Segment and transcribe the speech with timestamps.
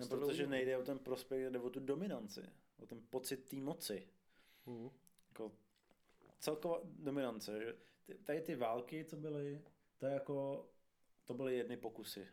[0.00, 2.42] No, to protože nejde o ten prospekt, jde o tu dominanci,
[2.78, 4.08] o ten pocit té moci.
[4.66, 4.90] Mhm.
[5.28, 5.52] Jako
[6.38, 7.60] celková dominance.
[7.60, 9.62] Že ty, tady ty války, co byly,
[9.98, 10.68] to je jako,
[11.24, 12.28] to byly jedny pokusy,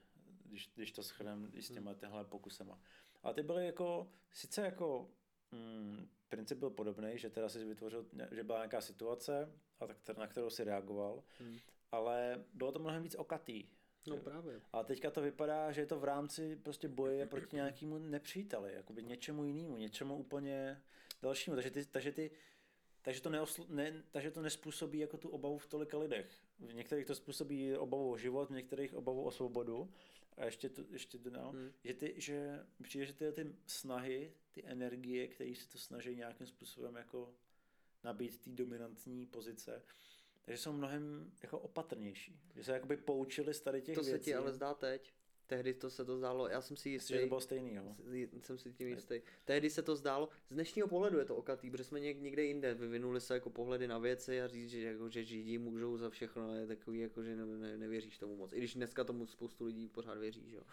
[0.45, 2.79] když, když to shrnem i s těma těhle pokusema.
[3.23, 5.09] Ale ty byly jako, sice jako,
[5.51, 10.27] mm, princip byl podobný, že teda si vytvořil, že byla nějaká situace, a tak, na
[10.27, 11.57] kterou si reagoval, Hmm.
[11.91, 13.63] ale bylo to mnohem víc okatý.
[14.07, 14.61] No právě.
[14.73, 19.03] A teďka to vypadá, že je to v rámci prostě boje proti nějakému nepříteli, jakoby
[19.03, 20.81] něčemu jinému, něčemu úplně
[21.21, 21.55] dalšímu.
[21.55, 22.31] Takže, ty, takže, ty,
[23.01, 26.27] takže, to neosl, ne, takže to nespůsobí jako tu obavu v tolika lidech.
[26.59, 29.91] V některých to způsobí obavu o život, v některých obavu o svobodu.
[30.37, 31.51] A ještě, to, ještě Hmm.
[31.51, 31.71] hmm.
[31.83, 36.47] že, ty, že přijde, že ty, ty snahy, ty energie, které se to snaží nějakým
[36.47, 37.33] způsobem jako
[38.03, 39.81] nabít té dominantní pozice,
[40.45, 42.39] takže jsou mnohem jako opatrnější.
[42.55, 44.25] Že se jakoby poučili z tady těch To se věcí.
[44.25, 45.13] ti ale zdá teď.
[45.47, 47.13] Tehdy to se to zdálo, já jsem si jistý.
[47.13, 47.95] Myslím, že to bylo stejný, jo.
[48.41, 49.21] Jsem si tím jistý.
[49.45, 52.73] Tehdy se to zdálo, z dnešního pohledu je to okatý, protože jsme něk- někde jinde
[52.73, 56.55] vyvinuli se jako pohledy na věci a říct, že, jako, že židi můžou za všechno,
[56.55, 58.53] je takový, jako, že ne, ne, nevěříš tomu moc.
[58.53, 60.63] I když dneska tomu spoustu lidí pořád věří, že jo.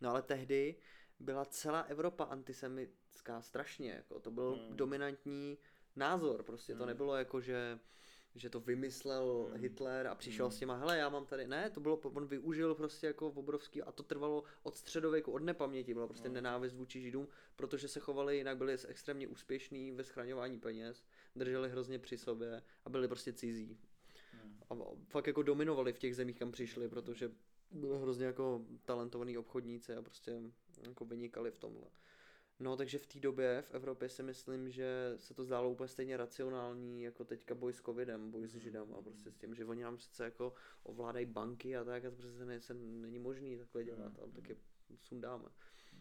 [0.00, 0.74] No ale tehdy
[1.20, 4.76] byla celá Evropa antisemitská strašně, jako, to byl hmm.
[4.76, 5.58] dominantní
[5.96, 7.78] názor, prostě to nebylo jako, že
[8.34, 9.62] že to vymyslel hmm.
[9.62, 10.52] Hitler a přišel hmm.
[10.52, 13.92] s těma, hele, já mám tady, ne, to bylo, on využil prostě jako obrovský, a
[13.92, 16.34] to trvalo od středověku, od nepaměti, byla prostě hmm.
[16.34, 21.04] nenávist vůči židům, protože se chovali jinak, byli extrémně úspěšní ve schraňování peněz,
[21.36, 23.78] drželi hrozně při sobě a byli prostě cizí.
[24.32, 24.60] Hmm.
[24.70, 24.74] A
[25.08, 27.30] fakt jako dominovali v těch zemích, kam přišli, protože
[27.70, 30.40] byli hrozně jako talentovaní obchodníci a prostě
[30.82, 31.86] jako vynikali v tomhle.
[32.60, 36.16] No, takže v té době v Evropě si myslím, že se to zdálo úplně stejně
[36.16, 39.82] racionální, jako teďka boj s covidem, boj s židem a prostě s tím, že oni
[39.82, 40.52] nám přece jako
[40.82, 44.48] ovládají banky a tak a to prostě ne, se není možný takhle dělat, ale tak
[44.48, 44.56] je
[44.96, 45.44] sundáme.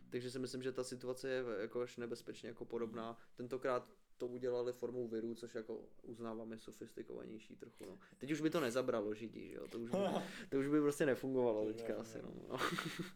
[0.10, 3.18] Takže si myslím, že ta situace je jako až nebezpečně jako podobná.
[3.36, 3.90] Tentokrát
[4.20, 7.86] to udělali formou viru, což jako uznáváme sofistikovanější trochu.
[7.86, 8.00] No.
[8.18, 9.68] Teď už by to nezabralo židi, že jo?
[9.68, 9.98] To už by,
[10.50, 12.22] to už by prostě nefungovalo teďka asi.
[12.22, 12.32] No.
[12.50, 12.60] no.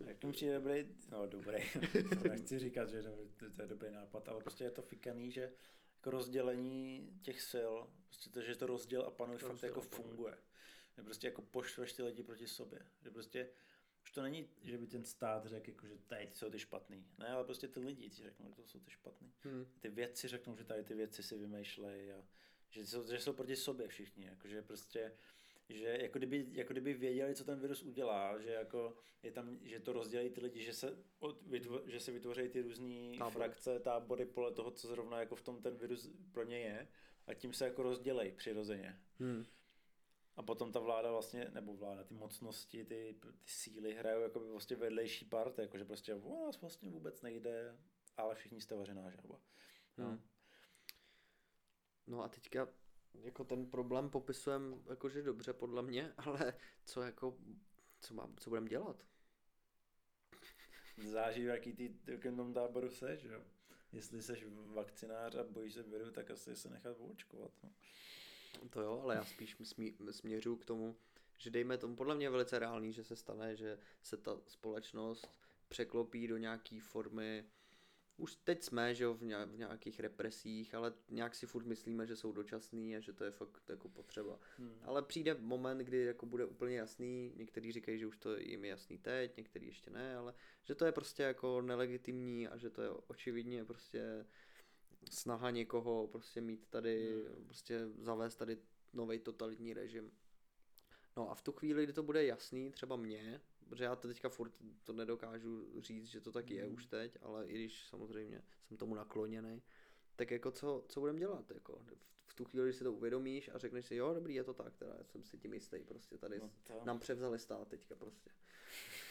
[0.07, 1.57] Jak mi přijde dobrý, no dobrý,
[2.29, 3.03] nechci říkat, že
[3.37, 5.51] to, to je dobrý nápad, ale prostě je to fikaný, že
[5.95, 7.73] jako rozdělení těch sil,
[8.05, 10.37] prostě to, že to rozděl a panuje fakt jako funguje.
[10.97, 12.79] Že prostě jako poštveš ty lidi proti sobě.
[13.01, 13.49] Že prostě
[14.03, 17.05] už to není, že by ten stát řekl, jako, že tady jsou ty špatný.
[17.17, 19.33] Ne, ale prostě ty lidi ti řeknou, že to jsou ty špatný.
[19.43, 19.65] Hmm.
[19.79, 22.25] Ty vědci řeknou, že tady ty věci si vymýšlejí a
[22.69, 24.25] že jsou, že jsou proti sobě všichni.
[24.25, 25.11] Jako, že prostě
[25.69, 29.79] že jako kdyby, jako kdyby věděli, co ten virus udělá, že, jako je tam, že
[29.79, 34.25] to rozdělí ty lidi, že se, od, vytvo, že se vytvoří ty různé frakce, tábory
[34.25, 36.87] podle toho, co zrovna jako v tom ten virus pro ně je
[37.27, 38.99] a tím se jako rozdělej přirozeně.
[39.19, 39.45] Hmm.
[40.35, 44.49] A potom ta vláda vlastně, nebo vláda, ty mocnosti, ty, ty síly hrajou jako by
[44.49, 47.77] vlastně vedlejší part, jako že prostě o nás vlastně vůbec nejde,
[48.17, 49.39] ale všichni jste vařená žába.
[49.97, 50.07] No.
[50.07, 50.21] Hmm.
[52.07, 52.67] No a teďka
[53.13, 56.53] jako ten problém popisujeme jakože dobře podle mě, ale
[56.85, 57.37] co jako,
[57.99, 59.03] co, mám, co budeme dělat?
[61.11, 63.43] Záží, v jaký ty v jakém tom táboru seš, že jo.
[63.91, 67.51] Jestli seš vakcinář a bojíš se viru, tak asi se nechat očkovat.
[67.63, 67.69] No.
[68.69, 70.95] To jo, ale já spíš smí, směřuji k tomu,
[71.37, 75.39] že dejme tomu, podle mě je velice reálný, že se stane, že se ta společnost
[75.67, 77.45] překlopí do nějaký formy,
[78.17, 79.23] už teď jsme, že jo, v
[79.57, 83.69] nějakých represích, ale nějak si furt myslíme, že jsou dočasný a že to je fakt
[83.69, 84.39] jako potřeba.
[84.57, 84.79] Hmm.
[84.83, 88.69] Ale přijde moment, kdy jako bude úplně jasný, někteří říkají, že už to jim je
[88.69, 92.81] jasný teď, někteří ještě ne, ale že to je prostě jako nelegitimní a že to
[92.81, 94.25] je očividně prostě
[95.09, 97.45] snaha někoho prostě mít tady, hmm.
[97.45, 98.57] prostě zavést tady
[98.93, 100.11] nový totalitní režim.
[101.17, 104.29] No a v tu chvíli, kdy to bude jasný, třeba mě, protože já to teďka
[104.29, 104.51] furt
[104.83, 108.95] to nedokážu říct, že to tak je už teď, ale i když samozřejmě jsem tomu
[108.95, 109.61] nakloněný,
[110.15, 111.51] tak jako co, co budeme dělat?
[111.51, 111.81] Jako
[112.25, 114.77] v, tu chvíli, když si to uvědomíš a řekneš si, jo, dobrý, je to tak,
[114.77, 118.29] teda jsem si tím jistý, prostě tady no to- nám převzali stát teďka prostě.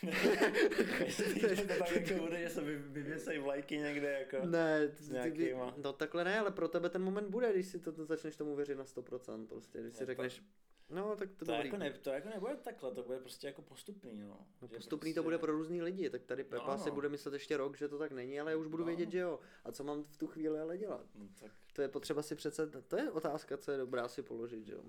[1.68, 4.46] to tak jako bude, že se vy, vyvěsejí vlajky někde jako.
[4.46, 5.75] Ne, s nějakýma.
[5.76, 8.56] no takhle ne, ale pro tebe ten moment bude, když si to, to začneš tomu
[8.56, 10.43] věřit na 100%, prostě, když si No, řekneš,
[10.90, 14.19] no tak to, To, jako ne, to jako nebude takhle, to bude prostě jako postupný,
[14.20, 14.46] no.
[14.62, 15.14] No postupný prostě...
[15.14, 16.78] to bude pro různý lidi, tak tady Pepa No.
[16.78, 18.87] si bude myslet ještě rok, že to tak není, ale já už budu No.
[18.87, 19.40] vědět, že jo.
[19.64, 21.06] A co mám v tu chvíli ale dělat?
[21.14, 24.66] No, tak, To je potřeba si přece, to je otázka, co je dobrá si položit,
[24.66, 24.82] že jo.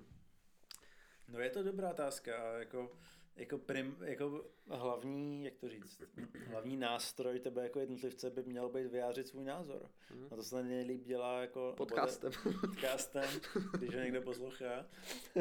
[1.28, 2.92] no je to dobrá otázka jako
[3.36, 6.02] jako, prim, jako hlavní, jak to říct,
[6.46, 9.90] hlavní nástroj tebe jako jednotlivce by měl být vyjádřit svůj názor.
[10.08, 10.28] Hmm.
[10.30, 11.74] A to se nejlíp dělá jako...
[11.76, 12.32] Podcastem.
[12.60, 13.40] Podcastem,
[13.78, 14.86] když ho někdo poslouchá.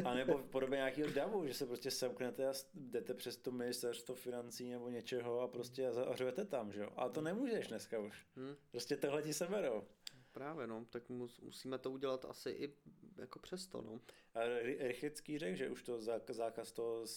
[0.05, 4.15] A nebo v podobě nějakého davu, že se prostě semknete a jdete přes to ministerstvo
[4.15, 6.89] financí nebo něčeho a prostě a tam, že jo.
[6.95, 8.25] Ale to nemůžeš dneska už.
[8.35, 8.55] Hmm.
[8.71, 9.83] Prostě tohle ti seberou.
[10.31, 12.73] Právě, no, tak mus, musíme to udělat asi i
[13.17, 14.01] jako přesto, no.
[14.33, 14.39] A
[14.79, 17.07] Rychlický řekl, že už to zákaz toho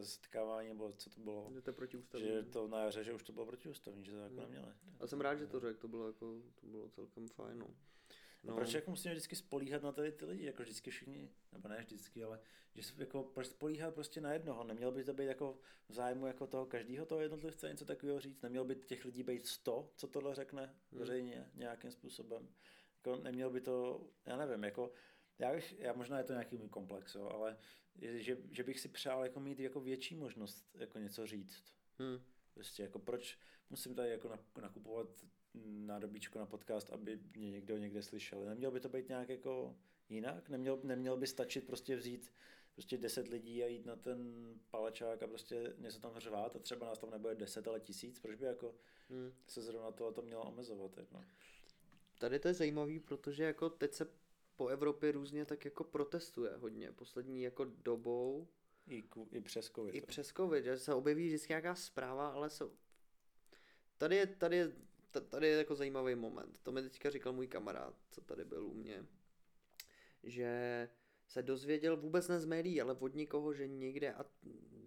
[0.00, 1.50] setkávání, nebo co to bylo?
[1.54, 2.26] Že to je protiústavní.
[2.26, 4.42] Že to na jaře, že už to bylo protiústavní, že to jako no.
[4.42, 4.72] neměli.
[5.00, 7.66] A jsem rád, že to řekl, to bylo jako, to bylo celkem fajn, no.
[8.46, 8.52] No.
[8.52, 11.78] A proč jako musíme vždycky spolíhat na tady ty lidi, jako vždycky všichni, nebo ne
[11.78, 12.40] vždycky, ale
[12.74, 15.58] že se jako proč spolíhat prostě na jednoho, nemělo by to být jako
[15.88, 19.46] v zájmu jako toho každého toho jednotlivce něco takového říct, nemělo by těch lidí být
[19.46, 21.00] sto, co tohle řekne hmm.
[21.00, 22.48] veřejně nějakým způsobem,
[22.96, 24.92] jako nemělo by to, já nevím, jako
[25.38, 27.56] já, bych, já možná je to nějaký můj komplex, jo, ale
[28.02, 31.64] že, že bych si přál jako mít jako větší možnost jako něco říct.
[31.98, 32.20] Hmm.
[32.54, 33.38] Prostě jako proč
[33.70, 35.24] musím tady jako nakupovat
[35.64, 38.44] nádobíčko na podcast, aby mě někdo někde slyšel.
[38.44, 39.76] Nemělo by to být nějak jako
[40.08, 40.48] jinak?
[40.48, 42.32] Neměl, neměl by stačit prostě vzít
[42.76, 44.18] prostě deset lidí a jít na ten
[44.70, 48.36] palečák a prostě něco tam řvát a třeba nás tam nebude deset, ale tisíc, proč
[48.36, 48.74] by jako
[49.08, 49.32] hmm.
[49.46, 50.96] se zrovna to, to mělo omezovat?
[50.96, 51.24] Jako?
[52.18, 54.08] Tady to je zajímavý, protože jako teď se
[54.56, 58.48] po Evropě různě tak jako protestuje hodně poslední jako dobou.
[58.86, 59.94] I, ku, i přes covid.
[59.94, 62.64] I přes covid, že se objeví vždycky nějaká zpráva, ale se...
[63.98, 64.72] Tady je, tady je,
[65.28, 66.58] tady je jako zajímavý moment.
[66.62, 69.06] To mi teďka říkal můj kamarád, co tady byl u mě,
[70.22, 70.88] že
[71.28, 74.22] se dozvěděl vůbec ne z médií, ale od nikoho, že někde a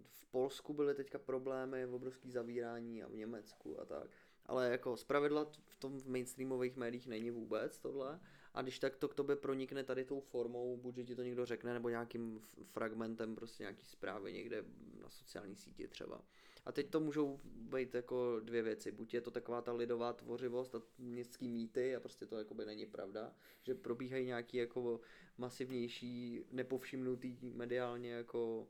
[0.08, 4.10] v Polsku byly teďka problémy, v obrovský zavírání a v Německu a tak.
[4.50, 8.20] Ale jako zpravidla v tom v mainstreamových médiích není vůbec tohle
[8.54, 11.46] a když tak to k tobě pronikne tady tou formou, buď že ti to někdo
[11.46, 14.64] řekne, nebo nějakým fragmentem prostě nějaký zprávy někde
[15.02, 16.24] na sociální síti třeba.
[16.64, 18.92] A teď to můžou být jako dvě věci.
[18.92, 22.86] Buď je to taková ta lidová tvořivost a městský mýty a prostě to jakoby není
[22.86, 25.00] pravda, že probíhají nějaký jako
[25.38, 28.68] masivnější, nepovšimnutý mediálně jako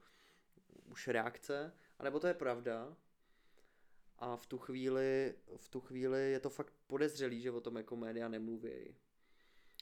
[0.91, 2.97] už reakce, anebo to je pravda
[4.21, 7.97] a v tu chvíli, v tu chvíli je to fakt podezřelý, že o tom jako
[7.97, 8.95] média nemluví.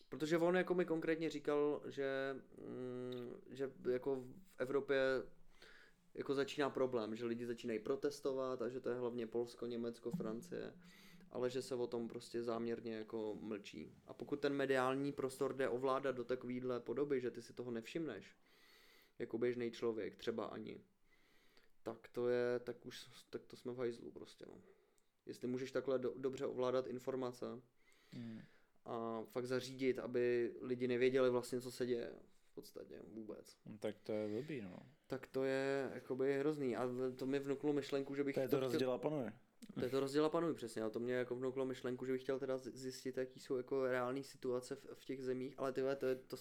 [0.08, 4.98] Protože on jako mi konkrétně říkal, že, mm, že jako v Evropě
[6.14, 10.74] jako začíná problém, že lidi začínají protestovat a že to je hlavně Polsko, Německo, Francie,
[11.30, 13.94] ale že se o tom prostě záměrně jako mlčí.
[14.06, 18.36] A pokud ten mediální prostor jde ovládat do takovýhle podoby, že ty si toho nevšimneš,
[19.18, 20.80] jako běžný člověk, třeba ani,
[21.94, 24.54] tak to je, tak už, tak to jsme v hajzlu prostě, no.
[25.26, 27.46] Jestli můžeš takhle do, dobře ovládat informace,
[28.12, 28.42] hmm
[28.88, 32.12] a fakt zařídit, aby lidi nevěděli vlastně, co se děje
[32.50, 33.56] v podstatě vůbec.
[33.66, 34.78] No, tak to je blbý, no.
[35.06, 38.34] Tak to je jakoby hrozný a to mi vnuklo myšlenku, že bych...
[38.34, 39.32] To je to, to rozděla panuje.
[39.74, 40.82] To je to rozděla panuje, přesně.
[40.82, 44.24] A to mě jako vnuklo myšlenku, že bych chtěl teda zjistit, jaký jsou jako reální
[44.24, 46.36] situace v, v těch zemích, ale tyhle, to je, to,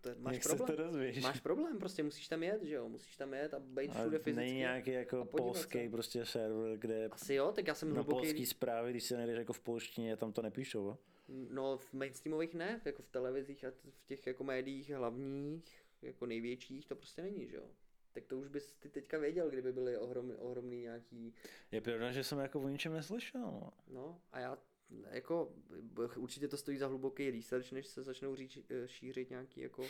[0.00, 0.68] to, máš Jak problém.
[0.68, 1.22] Se to dozvíš?
[1.22, 4.46] Máš problém, prostě musíš tam jet, že jo, musíš tam jet a být všude fyzicky.
[4.46, 5.90] Není nějaký jako polský se.
[5.90, 7.08] prostě server, kde...
[7.12, 8.26] Asi jo, tak já jsem na hluboký...
[8.26, 10.96] polský zprávy, když se nejdeš jako v polštině, tam to nepíšou,
[11.28, 16.86] No v mainstreamových ne, jako v televizích a v těch jako médiích hlavních, jako největších,
[16.86, 17.64] to prostě není, že jo.
[18.12, 21.34] Tak to už bys ty teďka věděl, kdyby byly ohromný, ohromný nějaký...
[21.72, 23.40] Je pravda, že jsem jako o ničem neslyšel.
[23.40, 23.72] No.
[23.88, 24.58] no a já
[25.10, 25.52] jako
[26.16, 29.84] určitě to stojí za hluboký research, než se začnou říč, eh, šířit nějaký jako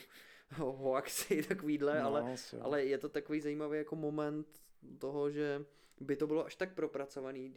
[0.56, 4.62] hoaxy takovýhle, no, ale, ale je to takový zajímavý jako moment
[4.98, 5.64] toho, že
[6.00, 7.54] by to bylo až tak propracovaný,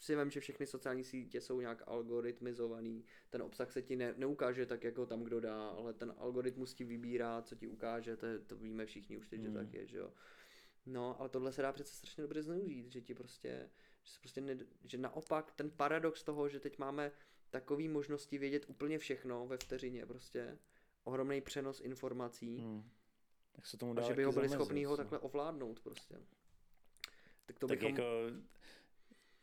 [0.00, 4.66] si vím, že všechny sociální sítě jsou nějak algoritmizovaný, ten obsah se ti ne, neukáže
[4.66, 8.56] tak jako tam kdo dá, ale ten algoritmus ti vybírá, co ti ukáže, to, to
[8.56, 9.46] víme všichni už teď, mm.
[9.46, 10.12] že tak je, že jo.
[10.86, 13.70] No, ale tohle se dá přece strašně dobře zneužít, že ti prostě,
[14.02, 17.12] že, se prostě ne, že naopak ten paradox toho, že teď máme
[17.50, 20.58] takové možnosti vědět úplně všechno ve vteřině, prostě
[21.04, 22.90] ohromný přenos informací, mm.
[23.52, 26.16] tak se tomu dá a že by ho byli schopni ho takhle ovládnout prostě.
[27.46, 27.90] Tak to tak bychom...
[27.90, 28.04] jako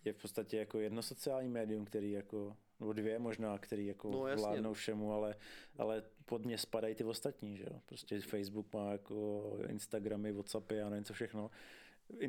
[0.07, 4.19] je v podstatě jako jedno sociální médium, který jako, nebo dvě možná, který jako no,
[4.19, 5.35] vládnou všemu, ale,
[5.77, 7.81] ale pod mě spadají ty ostatní, že jo.
[7.85, 11.51] Prostě Facebook má jako Instagramy, Whatsappy a nevím co všechno.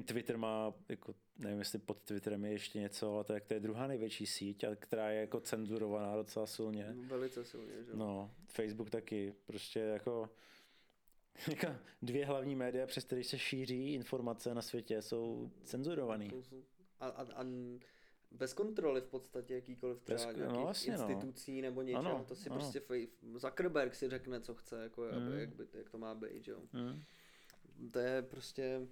[0.04, 3.60] Twitter má, jako, nevím jestli pod Twitterem je ještě něco, ale to je, to je
[3.60, 6.92] druhá největší síť, která je jako cenzurovaná docela silně.
[6.94, 10.30] No, velice silně, že No, Facebook taky, prostě jako
[11.48, 11.66] jako
[12.02, 16.28] dvě hlavní média, přes které se šíří informace na světě, jsou cenzurované
[17.00, 17.44] a, a, a
[18.30, 21.08] bez kontroly v podstatě jakýkoliv třeba bez, no, vlastně, no.
[21.08, 21.68] institucí no.
[21.68, 22.58] nebo něčeho, ano, to si ano.
[22.58, 22.82] prostě
[23.34, 25.38] Zuckerberg si řekne, co chce, jako, mm.
[25.38, 26.60] jak, by, jak to má být, jo.
[26.72, 27.02] Mm.
[27.90, 28.88] To je prostě,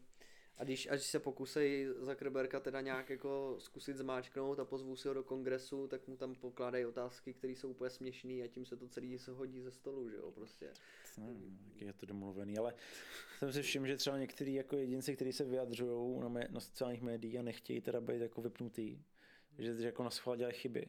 [0.59, 5.15] A když, až se pokusej Zuckerberga teda nějak jako zkusit zmáčknout a pozvou si ho
[5.15, 8.89] do kongresu, tak mu tam pokládají otázky, které jsou úplně směšné a tím se to
[8.89, 10.73] celý se hodí ze stolu, že jo, prostě.
[11.19, 12.75] Nevím, jak je to domluvený, ale
[13.39, 17.03] jsem si všiml, že třeba některý jako jedinci, kteří se vyjadřují na, mé, na sociálních
[17.03, 19.03] médiích a nechtějí teda být jako vypnutý,
[19.59, 20.87] že, že jako na schvál dělají chyby.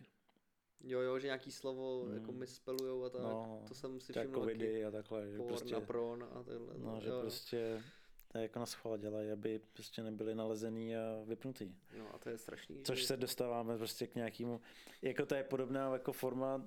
[0.83, 2.13] Jo, jo, že nějaký slovo hmm.
[2.13, 4.85] jako spelujou a tak, no, to jsem si všiml taky.
[4.85, 6.77] a takhle, že prostě, na pron a takhle.
[6.77, 7.21] No, no že jo.
[7.21, 7.83] prostě
[8.27, 11.75] to jako na schvál dělají, aby prostě nebyli nalezený a vypnutý.
[11.97, 12.83] No a to je strašný.
[12.83, 14.61] Což se dostáváme prostě k nějakému,
[15.01, 16.65] jako to je podobná jako forma,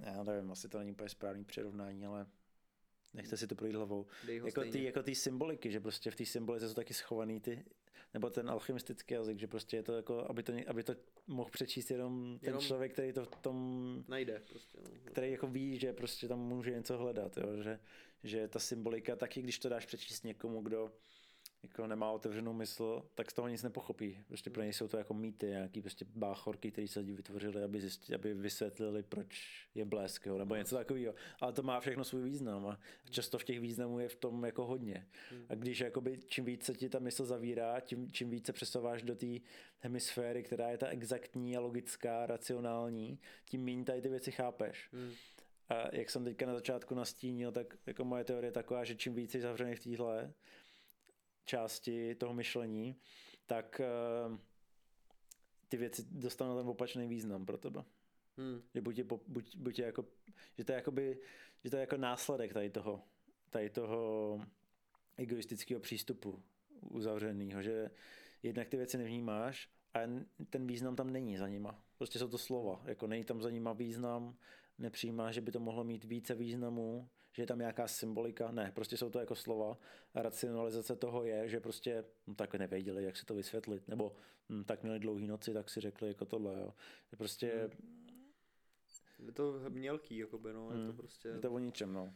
[0.00, 2.26] já nevím, asi to není úplně správný přirovnání, ale
[3.14, 4.06] nechte si to projít hlavou.
[4.28, 7.64] Jako ty, jako ty symboliky, že prostě v té symbolice jsou taky schovaný ty,
[8.14, 10.94] nebo ten alchymistický jazyk, že prostě je to jako, aby to, aby to
[11.26, 14.04] mohl přečíst jenom ten jenom člověk, který to v tom...
[14.08, 14.78] Najde prostě.
[14.82, 14.90] No.
[15.04, 17.62] Který jako ví, že prostě tam může něco hledat, jo?
[17.62, 17.80] Že,
[18.24, 20.92] že ta symbolika, taky když to dáš přečíst někomu, kdo
[21.64, 24.18] jako nemá otevřenou mysl, tak z toho nic nepochopí.
[24.28, 27.80] Prostě pro něj jsou to jako mýty, nějaký prostě báchorky, které se lidi vytvořili, aby,
[27.80, 31.14] zjistili, aby vysvětlili, proč je blesk, jo, nebo něco takového.
[31.40, 32.78] Ale to má všechno svůj význam a
[33.10, 35.06] často v těch významů je v tom jako hodně.
[35.48, 39.26] A když jakoby, čím více ti ta mysl zavírá, tím, čím více přesouváš do té
[39.80, 44.88] hemisféry, která je ta exaktní a logická, racionální, tím méně tady ty věci chápeš.
[44.92, 45.12] Hmm.
[45.68, 49.14] A jak jsem teďka na začátku nastínil, tak jako moje teorie je taková, že čím
[49.14, 50.32] více je zavřený v téhle,
[51.44, 52.96] části toho myšlení,
[53.46, 53.80] tak
[54.30, 54.38] uh,
[55.68, 57.84] ty věci dostanou ten opačný význam pro tebe.
[58.36, 58.62] Hmm.
[58.74, 60.06] Že, buď je, buď, buď je jako,
[60.58, 61.18] že to je jakoby,
[61.64, 63.02] že to je jako následek tady toho,
[63.50, 64.40] tady toho
[65.16, 66.42] egoistického přístupu
[66.80, 67.90] uzavřeného, že
[68.42, 69.98] jednak ty věci nevnímáš a
[70.50, 71.84] ten význam tam není za nima.
[71.98, 74.36] Prostě jsou to slova, jako není tam za nima význam,
[74.78, 78.96] nepřijímáš, že by to mohlo mít více významů, že je tam nějaká symbolika, ne, prostě
[78.96, 79.78] jsou to jako slova.
[80.14, 84.16] A racionalizace toho je, že prostě no, tak nevěděli, jak se to vysvětlit, nebo
[84.48, 86.74] hm, tak měli dlouhý noci, tak si řekli jako tohle, jo.
[87.12, 87.70] Je prostě...
[87.82, 88.04] Hmm.
[89.26, 90.96] Je to mělký, jakoby, no, je to hmm.
[90.96, 91.28] prostě...
[91.28, 92.14] Je to o ničem, no.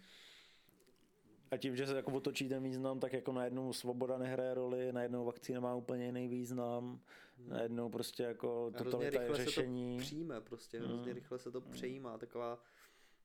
[1.50, 5.24] A tím, že se jako otočí ten význam, tak jako najednou svoboda nehraje roli, najednou
[5.24, 7.00] vakcína má úplně jiný význam,
[7.38, 7.48] hmm.
[7.48, 9.98] najednou prostě jako totalita je řešení.
[9.98, 10.88] Se to přijme prostě, hmm.
[10.88, 11.70] hrozně rychle se to hmm.
[11.70, 12.58] přejímá, taková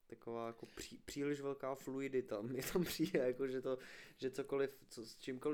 [0.08, 2.42] taková jako pří, příliš velká fluidita.
[2.42, 3.78] Mně tam přijde, jako že, to,
[4.18, 5.52] že cokoliv, co, s čímkoliv